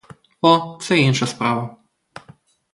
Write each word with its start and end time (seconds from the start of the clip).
О, 0.41 0.77
це 0.81 0.99
інша 0.99 1.27
справа. 1.27 1.77